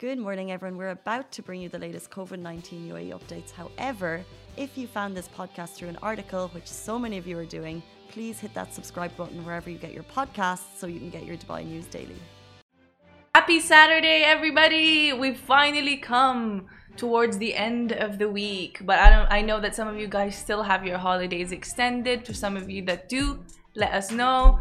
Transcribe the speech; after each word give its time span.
Good 0.00 0.18
morning, 0.18 0.50
everyone. 0.50 0.78
We're 0.78 0.96
about 1.02 1.30
to 1.32 1.42
bring 1.42 1.60
you 1.60 1.68
the 1.68 1.78
latest 1.78 2.10
COVID 2.10 2.38
19 2.38 2.88
UAE 2.88 3.10
updates. 3.10 3.50
However, 3.50 4.24
if 4.56 4.78
you 4.78 4.86
found 4.86 5.14
this 5.14 5.28
podcast 5.28 5.74
through 5.74 5.90
an 5.90 5.98
article, 6.02 6.48
which 6.54 6.66
so 6.66 6.98
many 6.98 7.18
of 7.18 7.26
you 7.26 7.38
are 7.38 7.44
doing, 7.44 7.82
please 8.08 8.40
hit 8.40 8.54
that 8.54 8.72
subscribe 8.72 9.14
button 9.14 9.44
wherever 9.44 9.68
you 9.68 9.76
get 9.76 9.92
your 9.92 10.04
podcasts 10.04 10.78
so 10.78 10.86
you 10.86 10.98
can 10.98 11.10
get 11.10 11.26
your 11.26 11.36
Dubai 11.36 11.66
news 11.66 11.84
daily. 11.84 12.16
Happy 13.34 13.60
Saturday, 13.60 14.22
everybody! 14.22 15.12
We've 15.12 15.36
finally 15.36 15.98
come 15.98 16.64
towards 16.96 17.36
the 17.36 17.54
end 17.54 17.92
of 17.92 18.18
the 18.18 18.30
week, 18.30 18.78
but 18.86 18.98
I 18.98 19.10
don't. 19.10 19.30
I 19.30 19.42
know 19.42 19.60
that 19.60 19.76
some 19.76 19.86
of 19.86 19.98
you 19.98 20.08
guys 20.08 20.34
still 20.34 20.62
have 20.62 20.86
your 20.86 20.96
holidays 20.96 21.52
extended. 21.52 22.24
For 22.24 22.32
some 22.32 22.56
of 22.56 22.70
you 22.70 22.82
that 22.86 23.10
do, 23.10 23.44
let 23.74 23.92
us 23.92 24.10
know. 24.10 24.60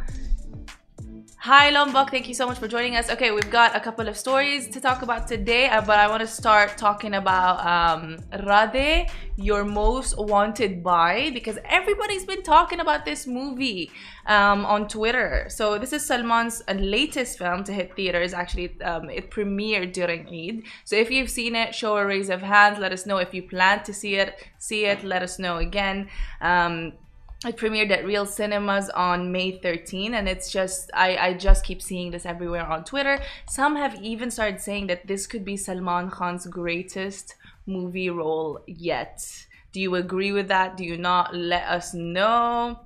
Hi 1.43 1.69
Lombok, 1.69 2.11
thank 2.11 2.27
you 2.27 2.33
so 2.33 2.45
much 2.45 2.59
for 2.59 2.67
joining 2.67 2.97
us. 2.97 3.09
Okay, 3.09 3.31
we've 3.31 3.49
got 3.49 3.73
a 3.73 3.79
couple 3.79 4.09
of 4.09 4.17
stories 4.17 4.67
to 4.67 4.81
talk 4.81 5.03
about 5.03 5.25
today, 5.25 5.69
uh, 5.69 5.79
but 5.79 5.97
I 5.97 6.09
want 6.09 6.19
to 6.19 6.27
start 6.27 6.75
talking 6.75 7.13
about 7.13 7.65
um, 7.65 8.17
Radhe, 8.33 9.09
your 9.37 9.63
most 9.63 10.17
wanted 10.17 10.83
Bhai, 10.83 11.31
because 11.31 11.57
everybody's 11.63 12.25
been 12.25 12.43
talking 12.43 12.81
about 12.81 13.05
this 13.05 13.25
movie 13.25 13.89
um, 14.25 14.65
on 14.65 14.89
Twitter. 14.89 15.45
So 15.47 15.77
this 15.77 15.93
is 15.93 16.05
Salman's 16.05 16.61
uh, 16.67 16.73
latest 16.73 17.37
film 17.37 17.63
to 17.63 17.71
hit 17.71 17.95
theaters. 17.95 18.33
Actually, 18.33 18.77
um, 18.81 19.09
it 19.09 19.31
premiered 19.31 19.93
during 19.93 20.27
Eid. 20.27 20.63
So 20.83 20.97
if 20.97 21.09
you've 21.09 21.29
seen 21.29 21.55
it, 21.55 21.73
show 21.73 21.95
a 21.95 22.05
raise 22.05 22.29
of 22.29 22.41
hands. 22.41 22.79
Let 22.79 22.91
us 22.91 23.05
know 23.05 23.15
if 23.15 23.33
you 23.33 23.43
plan 23.43 23.81
to 23.83 23.93
see 23.93 24.15
it. 24.15 24.45
See 24.57 24.83
it. 24.83 25.05
Let 25.05 25.23
us 25.23 25.39
know 25.39 25.55
again. 25.55 26.09
Um, 26.41 26.95
it 27.45 27.55
premiered 27.55 27.89
at 27.91 28.05
Reel 28.05 28.25
Cinemas 28.25 28.89
on 28.89 29.31
May 29.31 29.59
13, 29.59 30.13
and 30.13 30.27
it's 30.27 30.51
just 30.51 30.91
I, 30.93 31.15
I 31.17 31.33
just 31.33 31.63
keep 31.63 31.81
seeing 31.81 32.11
this 32.11 32.25
everywhere 32.25 32.65
on 32.65 32.83
Twitter. 32.83 33.21
Some 33.47 33.77
have 33.77 33.95
even 34.03 34.29
started 34.29 34.59
saying 34.59 34.87
that 34.87 35.07
this 35.07 35.25
could 35.25 35.45
be 35.45 35.55
Salman 35.55 36.09
Khan's 36.09 36.47
greatest 36.47 37.35
movie 37.65 38.09
role 38.09 38.59
yet. 38.67 39.25
Do 39.71 39.79
you 39.79 39.95
agree 39.95 40.33
with 40.33 40.49
that? 40.49 40.75
Do 40.75 40.83
you 40.83 40.97
not? 40.97 41.33
Let 41.33 41.63
us 41.63 41.93
know. 41.93 42.79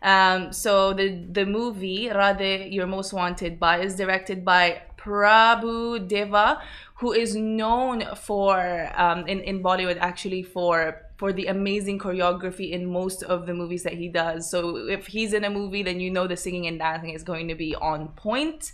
Um, 0.00 0.52
so 0.52 0.94
the 0.94 1.26
the 1.30 1.44
movie 1.44 2.08
Radhe 2.08 2.72
Your 2.72 2.86
Most 2.86 3.12
Wanted 3.12 3.60
Bhai 3.60 3.84
is 3.84 3.96
directed 3.96 4.42
by 4.42 4.82
Prabhu 4.96 6.08
Deva, 6.08 6.62
who 6.94 7.12
is 7.12 7.36
known 7.36 8.04
for 8.14 8.90
um, 8.96 9.26
in 9.26 9.40
in 9.40 9.62
Bollywood 9.62 9.98
actually 10.00 10.44
for 10.44 11.07
for 11.18 11.32
the 11.32 11.46
amazing 11.46 11.98
choreography 11.98 12.70
in 12.70 12.86
most 12.86 13.24
of 13.24 13.44
the 13.44 13.52
movies 13.52 13.82
that 13.82 13.94
he 13.94 14.08
does. 14.08 14.48
So 14.48 14.76
if 14.76 15.08
he's 15.08 15.32
in 15.32 15.44
a 15.44 15.50
movie, 15.50 15.82
then 15.82 15.98
you 15.98 16.10
know 16.10 16.28
the 16.28 16.36
singing 16.36 16.68
and 16.68 16.78
dancing 16.78 17.10
is 17.10 17.24
going 17.24 17.48
to 17.48 17.56
be 17.56 17.74
on 17.74 18.08
point. 18.10 18.72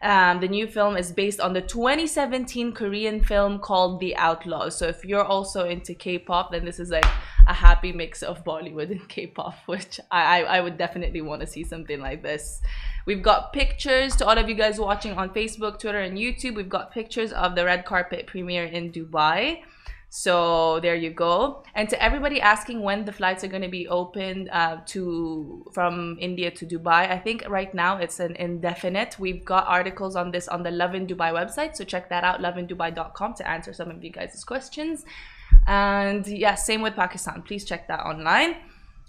Um, 0.00 0.40
the 0.40 0.48
new 0.48 0.66
film 0.66 0.96
is 0.96 1.12
based 1.12 1.40
on 1.40 1.52
the 1.52 1.60
2017 1.60 2.72
Korean 2.72 3.22
film 3.22 3.58
called 3.58 4.00
The 4.00 4.16
Outlaws. 4.16 4.76
So 4.76 4.86
if 4.88 5.04
you're 5.04 5.24
also 5.24 5.66
into 5.68 5.94
K-pop, 5.94 6.52
then 6.52 6.64
this 6.64 6.80
is 6.80 6.90
like 6.90 7.06
a 7.46 7.52
happy 7.52 7.92
mix 7.92 8.22
of 8.22 8.44
Bollywood 8.44 8.90
and 8.90 9.06
K-pop, 9.08 9.54
which 9.66 10.00
I, 10.10 10.42
I, 10.42 10.56
I 10.56 10.60
would 10.60 10.78
definitely 10.78 11.20
want 11.20 11.42
to 11.42 11.46
see 11.46 11.64
something 11.64 12.00
like 12.00 12.22
this. 12.22 12.62
We've 13.06 13.22
got 13.22 13.52
pictures 13.52 14.16
to 14.16 14.26
all 14.26 14.38
of 14.38 14.48
you 14.48 14.54
guys 14.54 14.78
watching 14.80 15.12
on 15.12 15.30
Facebook, 15.30 15.78
Twitter, 15.78 16.00
and 16.00 16.16
YouTube. 16.16 16.54
We've 16.54 16.68
got 16.68 16.92
pictures 16.92 17.32
of 17.32 17.54
the 17.54 17.64
red 17.66 17.84
carpet 17.84 18.26
premiere 18.26 18.64
in 18.64 18.90
Dubai. 18.90 19.60
So 20.16 20.78
there 20.78 20.94
you 20.94 21.10
go. 21.10 21.64
And 21.74 21.88
to 21.88 22.00
everybody 22.00 22.40
asking 22.40 22.82
when 22.82 23.04
the 23.04 23.10
flights 23.10 23.42
are 23.42 23.48
going 23.48 23.62
to 23.62 23.68
be 23.80 23.88
open 23.88 24.48
uh, 24.50 24.80
to 24.86 25.66
from 25.72 26.16
India 26.20 26.52
to 26.52 26.64
Dubai, 26.64 27.10
I 27.10 27.18
think 27.18 27.42
right 27.48 27.74
now 27.74 27.96
it's 27.96 28.20
an 28.20 28.36
indefinite. 28.36 29.16
We've 29.18 29.44
got 29.44 29.66
articles 29.66 30.14
on 30.14 30.30
this 30.30 30.46
on 30.46 30.62
the 30.62 30.70
Lovin 30.70 31.08
Dubai 31.08 31.32
website, 31.32 31.74
so 31.74 31.82
check 31.82 32.08
that 32.10 32.22
out, 32.22 32.38
lovindubai.com, 32.38 33.34
to 33.34 33.50
answer 33.50 33.72
some 33.72 33.90
of 33.90 34.04
you 34.04 34.10
guys' 34.10 34.44
questions. 34.44 35.04
And 35.66 36.24
yeah, 36.28 36.54
same 36.54 36.80
with 36.80 36.94
Pakistan. 36.94 37.42
Please 37.42 37.64
check 37.64 37.88
that 37.88 38.06
online. 38.06 38.54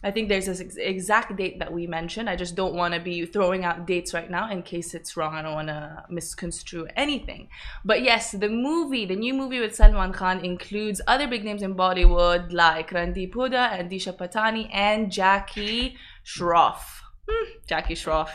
I 0.05 0.11
think 0.11 0.29
there's 0.29 0.45
this 0.45 0.59
exact 0.77 1.35
date 1.35 1.57
that 1.57 1.73
we 1.73 1.88
mentioned. 1.88 2.29
I 2.29 2.35
just 2.35 2.55
don't 2.55 2.75
want 2.75 2.93
to 2.93 2.99
be 2.99 3.25
throwing 3.25 3.66
out 3.66 3.88
dates 3.88 4.13
right 4.13 4.29
now 4.29 4.51
in 4.51 4.61
case 4.61 4.93
it's 4.93 5.17
wrong. 5.17 5.33
I 5.33 5.41
don't 5.41 5.55
want 5.55 5.69
to 5.69 6.03
misconstrue 6.11 6.88
anything. 6.95 7.49
But 7.83 8.03
yes, 8.03 8.31
the 8.31 8.47
movie, 8.47 9.07
the 9.07 9.15
new 9.15 9.33
movie 9.33 9.59
with 9.59 9.73
Salman 9.73 10.13
Khan 10.13 10.45
includes 10.45 11.01
other 11.07 11.27
big 11.27 11.44
names 11.44 11.63
in 11.63 11.73
Bollywood 11.73 12.53
like 12.53 12.91
Randeep 12.91 13.35
and 13.79 13.89
Disha 13.89 14.15
Patani 14.15 14.69
and 14.71 15.11
Jackie 15.11 15.97
Shroff. 16.23 17.01
Hmm, 17.27 17.49
Jackie 17.65 17.95
Shroff. 17.95 18.29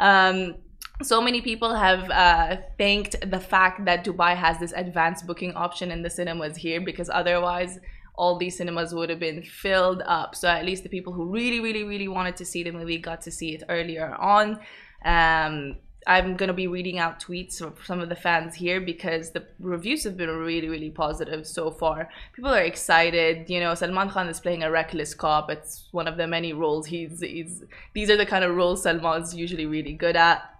Um, 0.00 0.54
so 1.02 1.20
many 1.20 1.42
people 1.42 1.74
have 1.74 2.10
uh, 2.10 2.56
thanked 2.78 3.30
the 3.30 3.38
fact 3.38 3.84
that 3.84 4.02
Dubai 4.02 4.34
has 4.34 4.58
this 4.60 4.72
advanced 4.72 5.26
booking 5.26 5.52
option 5.54 5.90
in 5.90 6.00
the 6.00 6.08
cinemas 6.08 6.56
here 6.56 6.80
because 6.80 7.10
otherwise 7.10 7.80
all 8.16 8.38
these 8.38 8.56
cinemas 8.56 8.94
would 8.94 9.10
have 9.10 9.20
been 9.20 9.42
filled 9.42 10.02
up. 10.06 10.34
So 10.34 10.48
at 10.48 10.64
least 10.64 10.82
the 10.82 10.88
people 10.88 11.12
who 11.12 11.26
really, 11.26 11.60
really, 11.60 11.84
really 11.84 12.08
wanted 12.08 12.36
to 12.36 12.44
see 12.44 12.62
the 12.62 12.72
movie 12.72 12.98
got 12.98 13.20
to 13.22 13.30
see 13.30 13.54
it 13.54 13.62
earlier 13.68 14.14
on. 14.14 14.58
Um, 15.04 15.76
I'm 16.08 16.36
gonna 16.36 16.52
be 16.52 16.68
reading 16.68 17.00
out 17.00 17.20
tweets 17.20 17.58
from 17.58 17.74
some 17.84 18.00
of 18.00 18.08
the 18.08 18.14
fans 18.14 18.54
here 18.54 18.80
because 18.80 19.32
the 19.32 19.44
reviews 19.58 20.04
have 20.04 20.16
been 20.16 20.30
really, 20.30 20.68
really 20.68 20.90
positive 20.90 21.44
so 21.46 21.70
far. 21.70 22.08
People 22.32 22.54
are 22.54 22.62
excited. 22.62 23.50
You 23.50 23.58
know, 23.58 23.74
Salman 23.74 24.10
Khan 24.10 24.28
is 24.28 24.38
playing 24.38 24.62
a 24.62 24.70
reckless 24.70 25.14
cop. 25.14 25.50
It's 25.50 25.88
one 25.90 26.06
of 26.06 26.16
the 26.16 26.28
many 26.28 26.52
roles 26.52 26.86
he's 26.86 27.20
he's. 27.20 27.64
These 27.92 28.08
are 28.10 28.16
the 28.16 28.26
kind 28.26 28.44
of 28.44 28.54
roles 28.54 28.84
Salman's 28.84 29.34
usually 29.34 29.66
really 29.66 29.94
good 29.94 30.14
at 30.14 30.55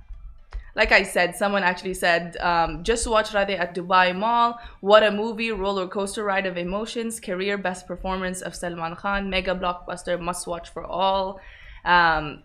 like 0.76 0.92
I 0.92 1.02
said, 1.04 1.34
someone 1.34 1.62
actually 1.62 1.94
said, 1.94 2.36
um, 2.36 2.84
just 2.84 3.06
watch 3.06 3.30
Radhe 3.30 3.58
at 3.58 3.74
Dubai 3.74 4.14
Mall. 4.14 4.60
What 4.80 5.02
a 5.02 5.10
movie, 5.10 5.50
roller 5.50 5.88
coaster 5.88 6.22
ride 6.22 6.44
of 6.44 6.58
emotions, 6.58 7.18
career 7.18 7.56
best 7.56 7.86
performance 7.86 8.42
of 8.42 8.54
Salman 8.54 8.94
Khan, 8.94 9.30
mega 9.30 9.54
blockbuster, 9.54 10.20
must 10.20 10.46
watch 10.46 10.68
for 10.68 10.84
all. 10.84 11.40
Um, 11.86 12.42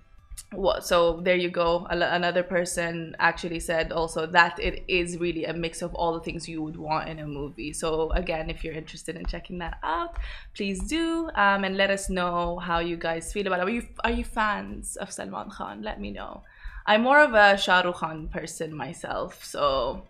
so 0.80 1.20
there 1.22 1.36
you 1.36 1.50
go. 1.50 1.86
Another 1.90 2.42
person 2.42 3.16
actually 3.20 3.60
said 3.60 3.92
also 3.92 4.26
that 4.28 4.58
it 4.60 4.86
is 4.88 5.18
really 5.18 5.44
a 5.44 5.54
mix 5.54 5.82
of 5.82 5.94
all 5.94 6.14
the 6.14 6.22
things 6.22 6.48
you 6.48 6.62
would 6.62 6.78
want 6.78 7.10
in 7.10 7.20
a 7.20 7.28
movie. 7.28 7.74
So 7.74 8.12
again, 8.12 8.50
if 8.50 8.64
you're 8.64 8.74
interested 8.74 9.18
in 9.18 9.26
checking 9.26 9.58
that 9.60 9.78
out, 9.84 10.16
please 10.56 10.82
do 10.88 11.30
um, 11.36 11.66
and 11.66 11.76
let 11.76 11.90
us 11.90 12.10
know 12.10 12.60
how 12.60 12.80
you 12.80 12.96
guys 12.96 13.34
feel 13.34 13.48
about 13.48 13.60
it. 13.60 13.64
Are 13.64 13.70
you 13.70 13.88
are 14.06 14.12
you 14.12 14.24
fans 14.24 14.96
of 14.98 15.12
Salman 15.12 15.50
Khan? 15.50 15.82
Let 15.82 16.00
me 16.00 16.12
know. 16.12 16.44
I'm 16.86 17.02
more 17.04 17.20
of 17.20 17.34
a 17.34 17.58
Shah 17.58 17.82
Rukh 17.82 17.98
Khan 17.98 18.28
person 18.28 18.74
myself, 18.76 19.44
so. 19.46 20.04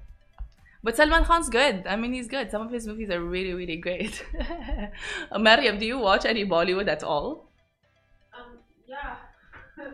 But 0.84 0.96
Salman 0.98 1.26
Khan's 1.26 1.50
good. 1.50 1.86
I 1.86 1.96
mean, 1.96 2.14
he's 2.14 2.28
good. 2.28 2.50
Some 2.50 2.64
of 2.64 2.72
his 2.72 2.88
movies 2.88 3.10
are 3.12 3.20
really, 3.22 3.54
really 3.54 3.78
great. 3.78 4.26
Mariam, 5.38 5.78
do 5.78 5.86
you 5.86 6.00
watch 6.00 6.26
any 6.26 6.44
Bollywood 6.46 6.88
at 6.88 7.04
all? 7.04 7.52
Um, 8.36 8.58
yeah. 8.88 9.18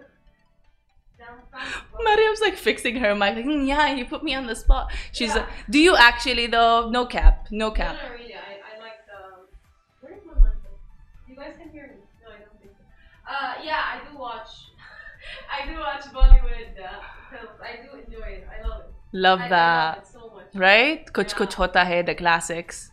Mariam's 2.04 2.40
like 2.42 2.56
fixing 2.56 2.96
her 2.98 3.16
mic, 3.16 3.36
like, 3.36 3.46
mm, 3.46 3.68
yeah, 3.68 3.92
you 3.94 4.06
put 4.06 4.24
me 4.24 4.36
on 4.36 4.46
the 4.46 4.56
spot. 4.56 4.92
She's 5.12 5.30
Yeah. 5.30 5.38
like, 5.42 5.48
do 5.70 5.80
you 5.80 5.96
actually 5.98 6.48
though? 6.48 6.90
No 6.90 7.06
cap, 7.06 7.48
no 7.52 7.72
cap. 7.72 7.96
No, 7.96 8.08
no, 8.10 8.14
really. 8.14 8.36
I, 8.36 8.38
I 8.76 8.80
like 8.80 9.00
the. 9.08 9.20
Where's 10.02 10.22
my 10.26 10.34
mic? 10.36 10.54
You 11.28 11.36
guys 11.36 11.56
can 11.58 11.70
hear 11.72 11.88
me. 11.88 11.96
No, 12.24 12.30
I 12.32 12.40
don't 12.40 12.60
think 12.62 12.72
so. 12.78 12.84
Uh, 13.30 13.54
yeah, 13.66 13.82
I 13.84 14.10
do 14.10 14.18
watch. 14.18 14.67
I 15.52 15.66
do 15.68 15.80
watch 15.80 16.04
Bollywood 16.14 16.72
uh, 16.84 17.00
films. 17.32 17.60
I 17.62 17.86
do 17.86 17.98
enjoy 18.00 18.28
it. 18.28 18.48
I 18.54 18.68
love 18.68 18.82
it. 18.82 18.94
Love 19.14 19.42
I, 19.42 19.50
that. 19.50 19.96
love 19.98 20.04
it 20.04 20.08
so 20.08 20.32
much. 20.36 20.46
Right? 20.56 21.06
Kuch 21.14 21.32
Yeah. 21.34 21.38
Kuch 21.40 21.54
Hota 21.54 21.86
Hai, 21.86 22.02
the 22.02 22.16
classics. 22.16 22.92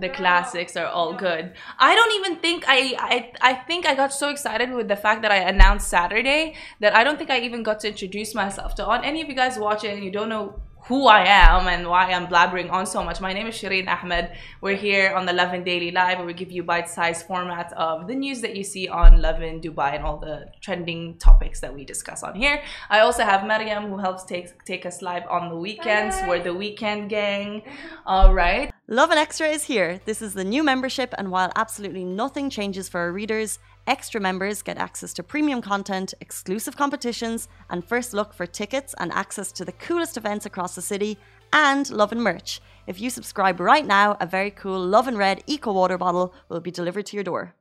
The 0.00 0.08
Girl. 0.08 0.16
classics 0.16 0.74
are 0.76 0.86
all 0.86 1.12
Yeah. 1.12 1.18
good. 1.18 1.52
I 1.78 1.94
don't 1.94 2.12
even 2.18 2.40
think 2.40 2.64
I, 2.66 2.94
I 2.98 3.32
I 3.50 3.54
think 3.54 3.84
I 3.86 3.94
got 3.94 4.12
so 4.12 4.30
excited 4.30 4.70
with 4.72 4.88
the 4.88 4.96
fact 4.96 5.20
that 5.22 5.30
I 5.30 5.36
announced 5.36 5.88
Saturday 5.88 6.54
that 6.80 6.94
I 6.96 7.04
don't 7.04 7.18
think 7.18 7.30
I 7.30 7.40
even 7.40 7.62
got 7.62 7.80
to 7.80 7.88
introduce 7.88 8.34
myself 8.34 8.74
to 8.76 8.86
on 8.86 9.04
any 9.04 9.20
of 9.20 9.28
you 9.28 9.34
guys 9.34 9.58
watching 9.58 9.90
and 9.90 10.02
you 10.02 10.10
don't 10.10 10.30
know 10.30 10.62
who 10.86 11.06
I 11.06 11.24
am 11.24 11.68
and 11.68 11.88
why 11.88 12.10
I'm 12.10 12.26
blabbering 12.26 12.70
on 12.70 12.86
so 12.86 13.04
much. 13.04 13.20
My 13.20 13.32
name 13.32 13.46
is 13.46 13.54
Shireen 13.54 13.86
Ahmed. 13.86 14.32
We're 14.60 14.76
here 14.76 15.14
on 15.14 15.26
the 15.26 15.32
Lovin 15.32 15.62
Daily 15.62 15.92
Live 15.92 16.18
where 16.18 16.26
we 16.26 16.34
give 16.34 16.50
you 16.50 16.64
bite-sized 16.64 17.24
format 17.24 17.72
of 17.74 18.08
the 18.08 18.16
news 18.16 18.40
that 18.40 18.56
you 18.56 18.64
see 18.64 18.88
on 18.88 19.22
Lovin 19.22 19.60
Dubai 19.60 19.94
and 19.94 20.04
all 20.04 20.18
the 20.18 20.46
trending 20.60 21.18
topics 21.18 21.60
that 21.60 21.72
we 21.72 21.84
discuss 21.84 22.24
on 22.24 22.34
here. 22.34 22.62
I 22.90 22.98
also 22.98 23.22
have 23.22 23.46
Mariam 23.46 23.90
who 23.90 23.96
helps 23.96 24.24
take 24.24 24.64
take 24.64 24.84
us 24.84 25.02
live 25.02 25.22
on 25.30 25.50
the 25.50 25.56
weekends. 25.56 26.18
Hi. 26.18 26.28
We're 26.28 26.42
the 26.42 26.54
weekend 26.54 27.10
gang. 27.10 27.62
All 28.04 28.34
right. 28.34 28.72
Lovin 28.88 29.18
Extra 29.18 29.46
is 29.46 29.62
here. 29.62 30.00
This 30.04 30.20
is 30.20 30.34
the 30.34 30.44
new 30.44 30.64
membership, 30.64 31.14
and 31.16 31.30
while 31.30 31.52
absolutely 31.54 32.04
nothing 32.04 32.50
changes 32.50 32.88
for 32.88 32.98
our 33.00 33.12
readers, 33.12 33.60
extra 33.86 34.20
members 34.20 34.62
get 34.62 34.78
access 34.78 35.12
to 35.14 35.22
premium 35.22 35.62
content, 35.62 36.14
exclusive 36.20 36.76
competitions, 36.76 37.48
and 37.70 37.84
first 37.84 38.14
look 38.14 38.32
for 38.34 38.46
tickets 38.46 38.94
and 38.98 39.12
access 39.12 39.52
to 39.52 39.64
the 39.64 39.72
coolest 39.72 40.16
events 40.16 40.46
across 40.46 40.74
the 40.74 40.82
city, 40.82 41.18
and 41.52 41.90
Lovin 41.90 42.20
merch. 42.20 42.60
If 42.86 43.00
you 43.00 43.10
subscribe 43.10 43.60
right 43.60 43.86
now, 43.86 44.16
a 44.20 44.26
very 44.26 44.50
cool 44.50 44.84
Lovin 44.84 45.16
Red 45.16 45.42
Eco 45.46 45.72
Water 45.72 45.98
bottle 45.98 46.34
will 46.48 46.60
be 46.60 46.70
delivered 46.70 47.06
to 47.06 47.16
your 47.16 47.24
door. 47.24 47.54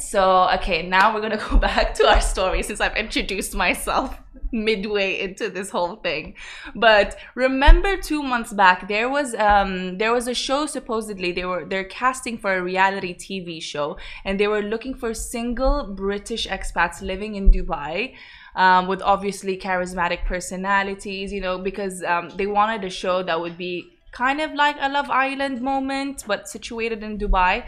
So, 0.00 0.48
okay, 0.54 0.86
now 0.86 1.14
we're 1.14 1.20
gonna 1.20 1.36
go 1.50 1.56
back 1.56 1.94
to 1.94 2.06
our 2.08 2.20
story 2.20 2.62
since 2.62 2.80
I've 2.80 2.96
introduced 2.96 3.54
myself 3.54 4.18
midway 4.52 5.20
into 5.20 5.48
this 5.50 5.70
whole 5.70 5.96
thing. 5.96 6.34
But 6.74 7.16
remember 7.34 7.96
two 7.96 8.22
months 8.22 8.52
back 8.52 8.88
there 8.88 9.08
was 9.08 9.34
um 9.34 9.98
there 9.98 10.12
was 10.12 10.28
a 10.28 10.34
show 10.34 10.66
supposedly 10.66 11.32
they 11.32 11.44
were 11.44 11.64
they're 11.64 11.84
casting 11.84 12.38
for 12.38 12.54
a 12.54 12.62
reality 12.62 13.14
TV 13.14 13.62
show 13.62 13.96
and 14.24 14.38
they 14.38 14.48
were 14.48 14.62
looking 14.62 14.94
for 14.94 15.14
single 15.14 15.84
British 15.94 16.46
expats 16.46 17.02
living 17.02 17.34
in 17.34 17.50
Dubai. 17.50 18.14
Um, 18.54 18.86
with 18.86 19.02
obviously 19.02 19.58
charismatic 19.58 20.24
personalities, 20.24 21.30
you 21.30 21.42
know, 21.42 21.58
because 21.58 22.02
um, 22.02 22.30
they 22.38 22.46
wanted 22.46 22.84
a 22.84 22.88
show 22.88 23.22
that 23.22 23.38
would 23.38 23.58
be 23.58 23.96
kind 24.16 24.40
of 24.40 24.54
like 24.54 24.76
a 24.80 24.88
Love 24.88 25.10
Island 25.10 25.60
moment, 25.60 26.24
but 26.26 26.48
situated 26.48 27.02
in 27.02 27.18
Dubai. 27.18 27.64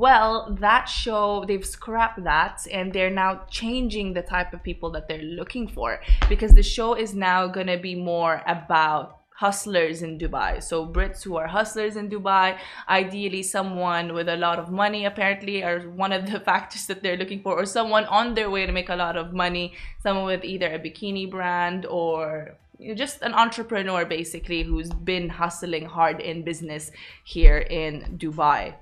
Well, 0.00 0.56
that 0.60 0.86
show, 0.86 1.44
they've 1.46 1.66
scrapped 1.76 2.24
that 2.24 2.66
and 2.72 2.90
they're 2.90 3.10
now 3.10 3.42
changing 3.50 4.14
the 4.14 4.22
type 4.22 4.54
of 4.54 4.62
people 4.62 4.88
that 4.92 5.08
they're 5.08 5.30
looking 5.40 5.68
for 5.68 6.00
because 6.26 6.54
the 6.54 6.62
show 6.62 6.94
is 6.94 7.14
now 7.14 7.46
going 7.46 7.66
to 7.66 7.76
be 7.76 7.94
more 7.94 8.40
about 8.46 9.18
hustlers 9.34 10.00
in 10.00 10.18
Dubai. 10.18 10.62
So 10.62 10.86
Brits 10.86 11.22
who 11.22 11.36
are 11.36 11.46
hustlers 11.48 11.96
in 11.96 12.08
Dubai, 12.08 12.56
ideally 12.88 13.42
someone 13.42 14.14
with 14.14 14.30
a 14.30 14.38
lot 14.38 14.58
of 14.58 14.70
money 14.70 15.04
apparently 15.04 15.62
are 15.62 15.80
one 15.80 16.12
of 16.12 16.30
the 16.30 16.40
factors 16.50 16.86
that 16.86 17.02
they're 17.02 17.18
looking 17.18 17.42
for 17.42 17.52
or 17.52 17.66
someone 17.66 18.06
on 18.06 18.32
their 18.32 18.48
way 18.48 18.64
to 18.64 18.72
make 18.72 18.88
a 18.88 18.96
lot 18.96 19.18
of 19.18 19.34
money, 19.34 19.74
someone 20.02 20.24
with 20.24 20.44
either 20.44 20.72
a 20.72 20.78
bikini 20.78 21.30
brand 21.30 21.84
or 21.84 22.56
just 22.94 23.20
an 23.20 23.34
entrepreneur 23.34 24.06
basically 24.06 24.62
who's 24.62 24.88
been 24.88 25.28
hustling 25.28 25.84
hard 25.84 26.20
in 26.20 26.42
business 26.42 26.90
here 27.22 27.58
in 27.58 28.16
Dubai 28.16 28.72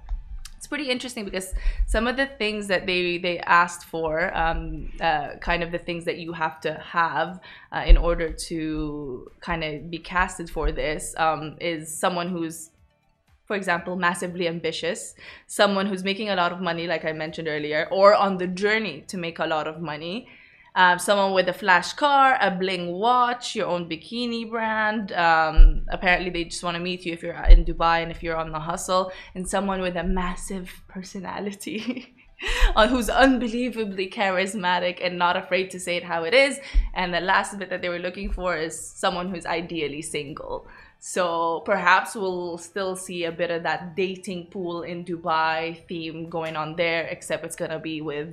it's 0.58 0.66
pretty 0.66 0.90
interesting 0.90 1.24
because 1.24 1.54
some 1.86 2.08
of 2.08 2.16
the 2.16 2.26
things 2.26 2.66
that 2.66 2.84
they 2.84 3.16
they 3.18 3.38
asked 3.38 3.84
for, 3.84 4.36
um, 4.36 4.90
uh, 5.00 5.36
kind 5.40 5.62
of 5.62 5.70
the 5.70 5.78
things 5.78 6.04
that 6.04 6.18
you 6.18 6.32
have 6.32 6.60
to 6.62 6.74
have 6.74 7.38
uh, 7.70 7.84
in 7.86 7.96
order 7.96 8.32
to 8.48 9.30
kind 9.40 9.62
of 9.62 9.88
be 9.88 9.98
casted 9.98 10.50
for 10.50 10.72
this, 10.72 11.14
um, 11.16 11.56
is 11.60 11.96
someone 11.96 12.28
who's 12.28 12.70
for 13.46 13.56
example, 13.56 13.96
massively 13.96 14.46
ambitious, 14.46 15.14
someone 15.46 15.86
who's 15.86 16.04
making 16.04 16.28
a 16.28 16.36
lot 16.36 16.52
of 16.52 16.60
money, 16.60 16.86
like 16.86 17.06
I 17.06 17.12
mentioned 17.12 17.48
earlier, 17.48 17.88
or 17.90 18.14
on 18.14 18.36
the 18.36 18.46
journey 18.46 19.04
to 19.06 19.16
make 19.16 19.38
a 19.38 19.46
lot 19.46 19.66
of 19.66 19.80
money, 19.80 20.28
um, 20.78 20.96
someone 21.00 21.32
with 21.32 21.48
a 21.48 21.52
flash 21.52 21.92
car, 21.94 22.38
a 22.40 22.52
bling 22.52 22.92
watch, 22.92 23.56
your 23.56 23.66
own 23.66 23.88
bikini 23.90 24.48
brand. 24.48 25.10
Um, 25.10 25.82
apparently, 25.88 26.30
they 26.30 26.44
just 26.44 26.62
want 26.62 26.76
to 26.76 26.80
meet 26.80 27.04
you 27.04 27.12
if 27.12 27.20
you're 27.20 27.34
in 27.34 27.64
Dubai 27.64 28.00
and 28.04 28.12
if 28.12 28.22
you're 28.22 28.36
on 28.36 28.52
the 28.52 28.60
hustle, 28.60 29.10
and 29.34 29.46
someone 29.46 29.80
with 29.80 29.96
a 29.96 30.04
massive 30.04 30.70
personality. 30.86 32.14
who's 32.88 33.10
unbelievably 33.10 34.08
charismatic 34.10 35.04
and 35.04 35.18
not 35.18 35.36
afraid 35.36 35.68
to 35.72 35.80
say 35.80 35.96
it 35.96 36.04
how 36.04 36.22
it 36.22 36.32
is. 36.32 36.60
And 36.94 37.12
the 37.12 37.20
last 37.20 37.58
bit 37.58 37.68
that 37.70 37.82
they 37.82 37.88
were 37.88 37.98
looking 37.98 38.30
for 38.32 38.56
is 38.56 38.78
someone 38.80 39.34
who's 39.34 39.44
ideally 39.44 40.02
single. 40.02 40.68
So 41.00 41.62
perhaps 41.66 42.14
we'll 42.14 42.56
still 42.58 42.94
see 42.94 43.24
a 43.24 43.32
bit 43.32 43.50
of 43.50 43.64
that 43.64 43.96
dating 43.96 44.50
pool 44.52 44.82
in 44.82 45.04
Dubai 45.04 45.84
theme 45.88 46.28
going 46.28 46.54
on 46.54 46.76
there, 46.76 47.08
except 47.08 47.44
it's 47.44 47.56
gonna 47.56 47.80
be 47.80 48.00
with 48.00 48.28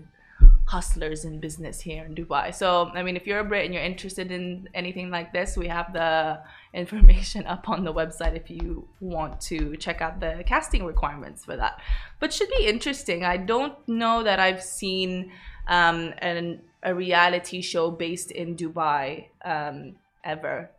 hustlers 0.65 1.25
in 1.25 1.39
business 1.39 1.79
here 1.79 2.03
in 2.03 2.15
Dubai. 2.15 2.53
So, 2.53 2.91
I 2.93 3.03
mean, 3.03 3.15
if 3.15 3.27
you're 3.27 3.39
a 3.39 3.43
Brit 3.43 3.65
and 3.65 3.73
you're 3.73 3.83
interested 3.83 4.31
in 4.31 4.67
anything 4.73 5.11
like 5.11 5.31
this, 5.31 5.55
we 5.55 5.67
have 5.67 5.93
the 5.93 6.41
information 6.73 7.45
up 7.45 7.69
on 7.69 7.83
the 7.83 7.93
website 7.93 8.35
if 8.35 8.49
you 8.49 8.87
want 8.99 9.39
to 9.41 9.77
check 9.77 10.01
out 10.01 10.19
the 10.19 10.43
casting 10.45 10.83
requirements 10.83 11.45
for 11.45 11.55
that. 11.55 11.79
But 12.19 12.33
should 12.33 12.49
be 12.57 12.65
interesting. 12.65 13.23
I 13.23 13.37
don't 13.37 13.75
know 13.87 14.23
that 14.23 14.39
I've 14.39 14.63
seen 14.63 15.31
um, 15.67 16.13
an, 16.17 16.61
a 16.83 16.93
reality 16.93 17.61
show 17.61 17.91
based 17.91 18.31
in 18.31 18.55
Dubai 18.55 19.27
um, 19.43 19.95
ever. 20.23 20.71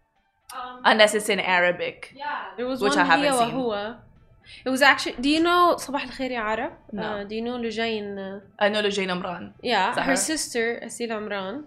Um, 0.54 0.80
Unless 0.84 1.14
it's 1.14 1.28
in 1.28 1.40
Arabic, 1.40 2.12
yeah, 2.14 2.46
there 2.56 2.66
was 2.66 2.80
which 2.80 2.90
one 2.90 3.00
I 3.00 3.04
haven't 3.04 3.50
seen. 3.50 3.56
It 4.64 4.70
was 4.70 4.82
actually. 4.82 5.16
Do 5.20 5.28
you 5.28 5.42
know 5.42 5.76
صباح 5.78 6.04
الخير 6.04 6.30
Khair 6.30 6.72
No. 6.92 7.02
Uh, 7.02 7.24
do 7.24 7.34
you 7.34 7.42
know 7.42 7.56
Lujain? 7.58 8.18
Uh, 8.18 8.40
I 8.58 8.68
know 8.68 8.82
Lujain 8.82 9.10
Amran. 9.10 9.54
Yeah, 9.62 9.94
her, 9.94 10.02
her, 10.02 10.16
sister 10.16 10.80
Asil 10.84 11.10
Amran, 11.10 11.64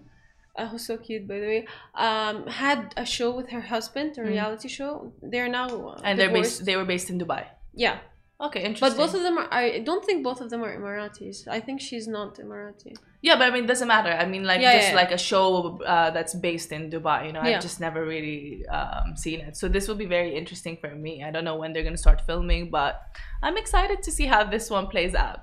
uh, 0.55 0.67
who's 0.67 0.85
so 0.85 0.97
cute 0.97 1.27
by 1.27 1.39
the 1.39 1.47
way, 1.47 1.67
um, 1.95 2.47
had 2.47 2.93
a 2.97 3.05
show 3.05 3.29
with 3.35 3.49
her 3.49 3.61
husband, 3.61 4.17
a 4.17 4.21
mm. 4.21 4.27
reality 4.27 4.67
show. 4.67 5.11
They're 5.21 5.49
now 5.49 5.67
and 5.67 5.73
divorced. 5.73 6.17
they're 6.17 6.29
based. 6.29 6.65
They 6.65 6.75
were 6.75 6.85
based 6.85 7.09
in 7.09 7.19
Dubai. 7.19 7.45
Yeah. 7.73 7.97
Okay, 8.41 8.63
interesting. 8.63 8.97
but 8.97 9.05
both 9.05 9.13
of 9.13 9.21
them 9.21 9.37
are. 9.37 9.47
I 9.51 9.79
don't 9.79 10.03
think 10.05 10.23
both 10.23 10.39
of 10.39 10.49
them 10.49 10.63
are 10.63 10.73
Emiratis. 10.73 11.45
I 11.45 11.59
think 11.59 11.81
she's 11.81 12.07
not 12.07 12.35
Emirati. 12.35 12.95
Yeah, 13.21 13.35
but 13.35 13.49
I 13.49 13.51
mean, 13.51 13.65
it 13.65 13.67
doesn't 13.67 13.89
matter. 13.89 14.11
I 14.11 14.25
mean, 14.25 14.45
like 14.45 14.61
Yeah, 14.61 14.77
just 14.77 14.89
yeah, 14.91 14.95
like 14.95 15.11
a 15.11 15.17
show 15.17 15.81
uh, 15.83 16.11
that's 16.11 16.33
based 16.35 16.71
in 16.71 16.89
Dubai. 16.89 17.27
You 17.27 17.33
know, 17.33 17.43
Yeah. 17.43 17.57
I've 17.57 17.61
just 17.61 17.81
never 17.81 18.05
really 18.05 18.65
um, 18.67 19.17
seen 19.17 19.41
it. 19.41 19.57
So 19.57 19.67
this 19.67 19.89
will 19.89 19.95
be 19.95 20.05
very 20.05 20.33
interesting 20.37 20.77
for 20.77 20.95
me. 20.95 21.21
I 21.21 21.31
don't 21.31 21.43
know 21.43 21.57
when 21.57 21.73
they're 21.73 21.83
gonna 21.83 21.97
start 21.97 22.21
filming, 22.25 22.69
but 22.69 23.01
I'm 23.43 23.57
excited 23.57 24.03
to 24.03 24.11
see 24.11 24.25
how 24.25 24.45
this 24.45 24.69
one 24.69 24.87
plays 24.87 25.15
out. 25.15 25.41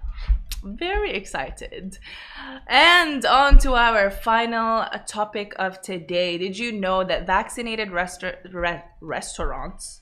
Very 0.65 1.13
excited. 1.13 1.99
And 2.67 3.27
on 3.27 3.59
to 3.59 3.75
our 3.75 4.11
final 4.11 4.81
uh, 4.81 4.99
topic 5.07 5.55
of 5.59 5.83
today. 5.83 6.39
Did 6.39 6.57
you 6.59 6.73
know 6.73 7.05
that 7.05 7.27
vaccinated 7.27 7.91
resta- 7.91 8.39
re- 8.53 8.85
restaurants? 9.03 10.01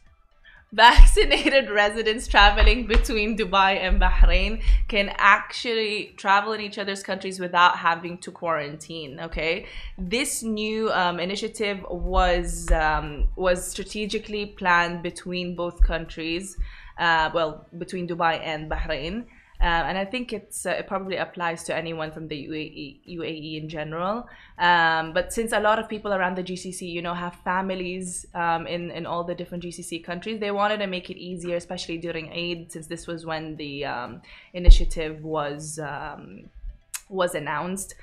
Vaccinated 0.75 1.71
residents 1.83 2.27
traveling 2.27 2.87
between 2.87 3.37
Dubai 3.39 3.79
and 3.79 4.01
Bahrain 4.01 4.63
can 4.89 5.13
actually 5.17 6.15
travel 6.17 6.53
in 6.53 6.61
each 6.61 6.79
other's 6.79 7.03
countries 7.03 7.39
without 7.39 7.79
having 7.79 8.19
to 8.19 8.31
quarantine. 8.33 9.21
Okay, 9.21 9.67
this 9.97 10.43
new 10.43 10.91
um, 10.93 11.21
initiative 11.21 11.79
was 11.89 12.71
um, 12.73 13.29
was 13.37 13.67
strategically 13.67 14.47
planned 14.47 15.03
between 15.03 15.55
both 15.55 15.81
countries. 15.83 16.57
Uh, 16.99 17.31
well, 17.35 17.67
between 17.79 18.07
Dubai 18.07 18.41
and 18.43 18.71
Bahrain. 18.71 19.25
Uh, 19.65 19.83
and 19.89 19.97
I 19.97 20.05
think 20.05 20.35
it's 20.35 20.67
uh, 20.67 20.73
it 20.73 20.87
probably 20.87 21.17
applies 21.17 21.65
to 21.65 21.75
anyone 21.75 22.13
from 22.13 22.29
the 22.29 22.37
UAE, 22.49 23.01
UAE 23.17 23.63
in 23.63 23.67
general. 23.71 24.29
Um, 24.59 25.15
but 25.15 25.33
since 25.33 25.53
a 25.53 25.61
lot 25.61 25.79
of 25.79 25.89
people 25.89 26.13
around 26.13 26.37
the 26.37 26.43
GCC, 26.43 26.83
you 26.83 27.01
know, 27.01 27.15
have 27.15 27.37
families 27.37 28.27
um, 28.35 28.67
in 28.67 28.91
in 28.91 29.07
all 29.07 29.25
the 29.25 29.35
different 29.35 29.65
GCC 29.65 30.05
countries, 30.05 30.39
they 30.39 30.51
wanted 30.51 30.81
to 30.81 30.87
make 30.87 31.09
it 31.09 31.17
easier, 31.17 31.57
especially 31.57 31.97
during 31.97 32.31
Eid, 32.31 32.73
since 32.73 32.89
this 32.89 33.07
was 33.07 33.25
when 33.25 33.57
the 33.57 33.87
um, 33.87 34.21
initiative 34.53 35.25
was 35.25 35.79
um, 35.79 36.51
was 37.09 37.35
announced. 37.35 37.95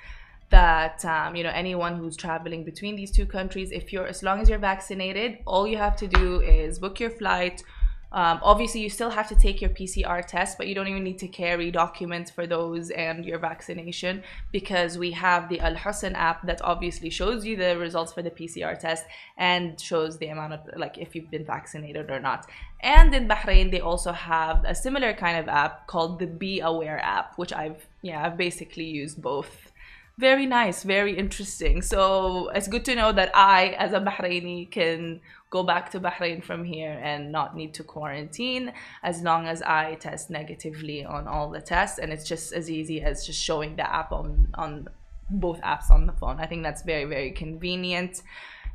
That 0.50 1.06
um, 1.06 1.36
you 1.36 1.44
know, 1.44 1.52
anyone 1.54 1.96
who's 1.96 2.18
traveling 2.18 2.64
between 2.64 2.96
these 2.96 3.12
two 3.12 3.28
countries, 3.28 3.72
if 3.72 3.94
you're 3.94 4.08
as 4.08 4.24
long 4.24 4.42
as 4.42 4.50
you're 4.50 4.66
vaccinated, 4.74 5.38
all 5.46 5.68
you 5.68 5.78
have 5.78 5.96
to 5.98 6.08
do 6.08 6.42
is 6.42 6.80
book 6.80 7.00
your 7.00 7.12
flight. 7.12 7.62
Um, 8.14 8.40
obviously, 8.44 8.82
you 8.82 8.90
still 8.90 9.10
have 9.10 9.30
to 9.30 9.36
take 9.36 9.62
your 9.62 9.70
PCR 9.70 10.26
test, 10.26 10.58
but 10.58 10.68
you 10.68 10.76
don't 10.76 10.88
even 10.88 11.04
need 11.04 11.20
to 11.20 11.28
carry 11.28 11.72
documents 11.72 12.30
for 12.30 12.46
those 12.46 12.90
and 12.90 13.26
your 13.26 13.40
vaccination 13.40 14.24
because 14.52 14.98
we 14.98 15.12
have 15.12 15.48
the 15.48 15.62
Al 15.62 15.76
Hosn 15.76 16.14
app 16.16 16.46
that 16.46 16.62
obviously 16.62 17.10
shows 17.10 17.46
you 17.46 17.56
the 17.56 17.78
results 17.78 18.12
for 18.12 18.22
the 18.22 18.32
PCR 18.32 18.78
test 18.78 19.06
and 19.38 19.80
shows 19.80 20.18
the 20.18 20.28
amount 20.28 20.54
of 20.54 20.60
like 20.76 20.98
if 20.98 21.16
you've 21.16 21.32
been 21.32 21.46
vaccinated 21.46 22.12
or 22.12 22.20
not. 22.20 22.48
And 22.82 23.16
in 23.16 23.30
Bahrain, 23.30 23.72
they 23.72 23.80
also 23.80 24.12
have 24.12 24.66
a 24.66 24.76
similar 24.76 25.14
kind 25.14 25.38
of 25.38 25.48
app 25.48 25.88
called 25.88 26.20
the 26.20 26.28
BeAware 26.28 27.02
app, 27.02 27.38
which 27.38 27.54
I've 27.54 27.88
yeah 28.02 28.26
I've 28.26 28.38
basically 28.38 28.86
used 28.86 29.22
both 29.22 29.71
very 30.18 30.46
nice, 30.46 30.84
very 30.84 31.18
interesting. 31.18 31.82
So 31.82 32.50
it's 32.50 32.68
good 32.68 32.86
to 32.86 32.96
know 32.96 33.12
that 33.12 33.32
I, 33.36 33.70
as 33.80 33.94
a 33.94 34.00
Bahraini, 34.00 34.70
can 34.70 35.22
go 35.50 35.64
back 35.64 35.92
to 35.92 36.00
Bahrain 36.00 36.44
from 36.44 36.64
here 36.64 37.00
and 37.04 37.32
not 37.32 37.56
need 37.56 37.74
to 37.76 37.84
quarantine 37.84 38.72
as 39.04 39.22
long 39.22 39.48
as 39.48 39.62
I 39.62 39.96
test 39.96 40.30
negatively 40.30 41.04
on 41.04 41.28
all 41.28 41.50
the 41.50 41.62
tests. 41.62 42.00
And 42.00 42.14
it's 42.14 42.28
just 42.28 42.54
as 42.54 42.70
easy 42.70 43.02
as 43.02 43.26
just 43.26 43.42
showing 43.42 43.76
the 43.76 43.94
app 43.94 44.12
on, 44.12 44.48
on 44.56 44.88
both 45.30 45.60
apps 45.62 45.90
on 45.90 46.06
the 46.06 46.14
phone. 46.14 46.40
I 46.40 46.46
think 46.46 46.64
that's 46.64 46.84
very, 46.84 47.06
very 47.06 47.32
convenient. 47.32 48.22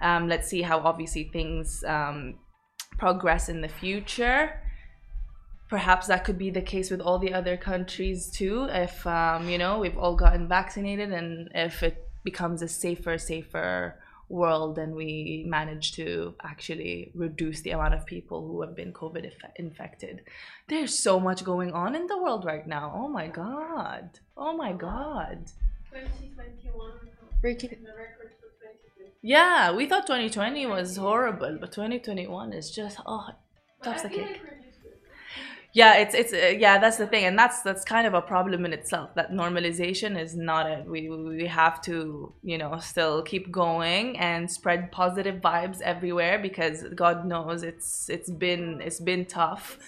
Um, 0.01 0.29
let's 0.29 0.49
see 0.49 0.63
how 0.63 0.81
obviously 0.81 1.25
things 1.25 1.85
um, 1.85 2.35
progress 2.99 3.49
in 3.49 3.61
the 3.61 3.69
future 3.69 4.61
perhaps 5.69 6.07
that 6.07 6.25
could 6.25 6.39
be 6.39 6.51
the 6.51 6.63
case 6.63 6.91
with 6.91 7.01
all 7.01 7.19
the 7.19 7.33
other 7.33 7.57
countries 7.57 8.31
too 8.31 8.67
if 8.71 9.07
um, 9.07 9.49
you 9.49 9.59
know 9.59 9.79
we've 9.79 9.99
all 9.99 10.17
gotten 10.17 10.49
vaccinated 10.49 11.13
and 11.13 11.49
if 11.55 11.83
it 11.83 12.09
becomes 12.25 12.63
a 12.63 12.69
safer 12.69 13.19
safer 13.19 13.97
world 14.29 14.77
and 14.79 14.95
we 14.95 15.45
manage 15.47 15.93
to 15.93 16.35
actually 16.43 17.13
reduce 17.15 17.61
the 17.61 17.71
amount 17.71 17.95
of 17.95 18.05
people 18.05 18.47
who 18.47 18.61
have 18.61 18.75
been 18.75 18.93
covid 18.93 19.25
inf- 19.25 19.53
infected 19.57 20.23
there's 20.69 20.97
so 20.99 21.21
much 21.21 21.45
going 21.45 21.73
on 21.73 21.95
in 21.95 22.07
the 22.09 22.19
world 22.21 22.45
right 22.45 22.67
now 22.67 22.93
oh 22.95 23.07
my 23.09 23.29
god 23.29 24.11
oh 24.37 24.57
my 24.57 24.73
god 24.73 25.47
2021 25.93 26.91
Breaking. 27.41 27.71
the 27.71 27.91
record 27.91 28.33
for 28.41 28.49
2020. 28.59 29.13
yeah 29.23 29.71
we 29.73 29.87
thought 29.87 30.07
2020 30.07 30.67
was 30.67 30.97
horrible 30.97 31.59
but 31.61 31.71
2021 31.71 32.53
is 32.53 32.71
just 32.73 32.99
oh 33.07 33.29
tops 33.83 34.03
the 34.03 34.09
cake 34.09 34.19
like 34.19 34.43
we're 34.43 34.67
used 34.67 34.83
to 34.83 34.89
it. 34.89 35.01
Yeah 35.77 35.93
it's 35.99 36.15
it's 36.15 36.33
uh, 36.33 36.55
yeah 36.59 36.79
that's 36.79 36.97
the 36.97 37.07
thing 37.07 37.25
and 37.27 37.39
that's 37.39 37.61
that's 37.61 37.85
kind 37.85 38.07
of 38.07 38.15
a 38.15 38.23
problem 38.23 38.65
in 38.65 38.73
itself 38.73 39.15
that 39.15 39.31
normalization 39.31 40.19
is 40.19 40.35
not 40.35 40.65
it 40.67 40.87
we 40.87 41.11
we 41.11 41.47
have 41.47 41.83
to 41.83 42.33
you 42.43 42.57
know 42.57 42.79
still 42.79 43.23
keep 43.23 43.53
going 43.53 44.19
and 44.19 44.51
spread 44.51 44.91
positive 44.91 45.39
vibes 45.43 45.83
everywhere 45.83 46.39
because 46.39 46.85
god 46.95 47.27
knows 47.27 47.63
it's 47.63 48.09
it's 48.09 48.31
been 48.31 48.81
it's 48.81 49.01
been 49.01 49.27
tough. 49.27 49.79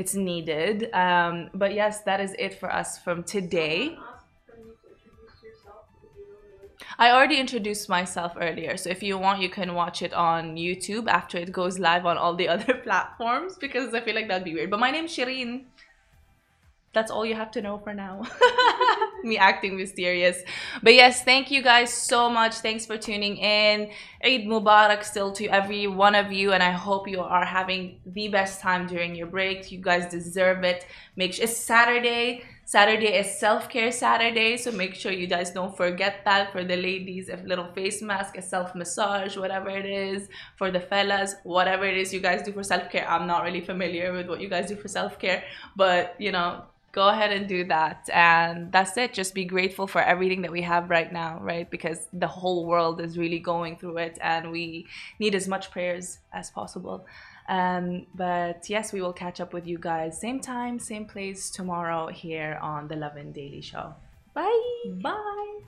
It's 0.00 0.14
needed. 0.14 0.82
it's 0.82 0.84
needed. 0.84 0.92
Um 0.92 1.48
but 1.54 1.72
yes 1.72 2.02
that 2.02 2.20
is 2.20 2.34
it 2.38 2.60
for 2.60 2.70
us 2.70 2.98
from 2.98 3.24
today 3.24 3.96
I 7.00 7.12
already 7.12 7.38
introduced 7.38 7.88
myself 7.88 8.32
earlier, 8.40 8.76
so 8.76 8.90
if 8.90 9.04
you 9.04 9.18
want, 9.18 9.40
you 9.40 9.48
can 9.48 9.74
watch 9.74 10.02
it 10.02 10.12
on 10.12 10.56
YouTube 10.56 11.06
after 11.06 11.38
it 11.38 11.52
goes 11.52 11.78
live 11.78 12.04
on 12.04 12.18
all 12.18 12.34
the 12.34 12.48
other 12.54 12.74
platforms 12.74 13.56
because 13.56 13.94
I 13.94 14.00
feel 14.00 14.16
like 14.16 14.26
that'd 14.26 14.44
be 14.44 14.54
weird. 14.54 14.70
But 14.70 14.80
my 14.80 14.90
name's 14.90 15.16
Shireen. 15.16 15.66
That's 16.94 17.12
all 17.12 17.24
you 17.24 17.34
have 17.34 17.52
to 17.52 17.62
know 17.62 17.78
for 17.78 17.94
now. 17.94 18.22
Me 19.22 19.36
acting 19.38 19.76
mysterious. 19.76 20.42
But 20.82 20.94
yes, 20.94 21.22
thank 21.22 21.50
you 21.50 21.62
guys 21.62 21.92
so 21.92 22.28
much. 22.28 22.54
Thanks 22.56 22.86
for 22.86 22.96
tuning 22.96 23.36
in. 23.36 23.90
Eid 24.24 24.46
Mubarak 24.46 25.04
still 25.04 25.30
to 25.32 25.46
every 25.48 25.86
one 25.86 26.16
of 26.16 26.32
you, 26.32 26.52
and 26.52 26.62
I 26.62 26.72
hope 26.72 27.06
you 27.06 27.20
are 27.20 27.44
having 27.44 28.00
the 28.06 28.28
best 28.28 28.60
time 28.60 28.88
during 28.88 29.14
your 29.14 29.28
break. 29.28 29.70
You 29.70 29.78
guys 29.78 30.10
deserve 30.10 30.64
it. 30.64 30.86
Make 31.14 31.34
sure 31.34 31.44
it's 31.44 31.56
Saturday. 31.56 32.42
Saturday 32.68 33.14
is 33.14 33.38
self-care 33.38 33.90
Saturday, 33.90 34.58
so 34.58 34.70
make 34.70 34.94
sure 34.94 35.10
you 35.10 35.26
guys 35.26 35.50
don't 35.52 35.74
forget 35.74 36.22
that 36.26 36.52
for 36.52 36.62
the 36.62 36.76
ladies, 36.76 37.30
a 37.30 37.36
little 37.46 37.64
face 37.72 38.02
mask, 38.02 38.36
a 38.36 38.42
self-massage, 38.42 39.38
whatever 39.38 39.70
it 39.70 39.86
is. 39.86 40.28
For 40.56 40.70
the 40.70 40.78
fellas, 40.78 41.34
whatever 41.44 41.86
it 41.86 41.96
is 41.96 42.12
you 42.12 42.20
guys 42.20 42.42
do 42.42 42.52
for 42.52 42.62
self-care. 42.62 43.08
I'm 43.08 43.26
not 43.26 43.42
really 43.42 43.62
familiar 43.62 44.12
with 44.12 44.28
what 44.28 44.42
you 44.42 44.50
guys 44.50 44.68
do 44.68 44.76
for 44.76 44.86
self-care, 44.86 45.44
but 45.76 46.14
you 46.18 46.30
know, 46.30 46.64
go 46.92 47.08
ahead 47.08 47.32
and 47.32 47.48
do 47.48 47.64
that. 47.64 48.06
And 48.12 48.70
that's 48.70 48.98
it. 48.98 49.14
Just 49.14 49.32
be 49.32 49.46
grateful 49.46 49.86
for 49.86 50.02
everything 50.02 50.42
that 50.42 50.52
we 50.52 50.60
have 50.60 50.90
right 50.90 51.10
now, 51.10 51.38
right? 51.40 51.70
Because 51.70 52.06
the 52.12 52.26
whole 52.26 52.66
world 52.66 53.00
is 53.00 53.16
really 53.16 53.38
going 53.38 53.78
through 53.78 53.96
it 53.96 54.18
and 54.20 54.50
we 54.50 54.86
need 55.18 55.34
as 55.34 55.48
much 55.48 55.70
prayers 55.70 56.18
as 56.34 56.50
possible. 56.50 57.06
Um, 57.48 58.06
but 58.14 58.68
yes, 58.68 58.92
we 58.92 59.00
will 59.00 59.12
catch 59.12 59.40
up 59.40 59.52
with 59.54 59.66
you 59.66 59.78
guys 59.78 60.20
same 60.20 60.38
time, 60.38 60.78
same 60.78 61.06
place 61.06 61.50
tomorrow 61.50 62.08
here 62.08 62.58
on 62.60 62.88
the 62.88 62.96
Lovin 62.96 63.32
Daily 63.32 63.62
Show. 63.62 63.94
Bye. 64.34 64.62
Bye. 65.02 65.60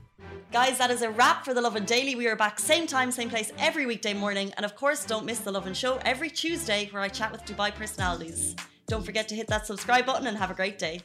Guys, 0.53 0.79
that 0.79 0.91
is 0.91 1.01
a 1.03 1.11
wrap 1.11 1.45
for 1.45 1.55
the 1.55 1.61
Lovin 1.61 1.85
Daily. 1.85 2.15
We 2.15 2.27
are 2.29 2.37
back 2.37 2.59
same 2.59 2.87
time, 2.87 3.11
same 3.11 3.31
place 3.31 3.53
every 3.59 3.87
weekday 3.87 4.13
morning. 4.13 4.53
And 4.57 4.67
of 4.67 4.77
course, 4.77 5.05
don't 5.05 5.25
miss 5.25 5.39
the 5.39 5.53
Lovin 5.53 5.75
Show 5.75 5.99
every 6.05 6.29
Tuesday 6.29 6.89
where 6.91 7.03
I 7.03 7.09
chat 7.09 7.33
with 7.33 7.45
Dubai 7.47 7.75
personalities. 7.75 8.57
Don't 8.87 9.05
forget 9.05 9.27
to 9.29 9.35
hit 9.35 9.47
that 9.49 9.67
subscribe 9.67 10.05
button 10.05 10.27
and 10.27 10.37
have 10.37 10.51
a 10.51 10.55
great 10.55 10.79
day. 10.79 11.01